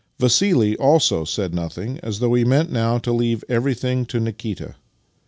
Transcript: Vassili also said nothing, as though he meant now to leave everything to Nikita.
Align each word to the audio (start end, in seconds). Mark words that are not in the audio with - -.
Vassili 0.17 0.75
also 0.77 1.23
said 1.23 1.53
nothing, 1.53 1.99
as 1.99 2.17
though 2.17 2.33
he 2.33 2.43
meant 2.43 2.71
now 2.71 2.97
to 2.97 3.11
leave 3.13 3.43
everything 3.47 4.03
to 4.07 4.19
Nikita. 4.19 4.73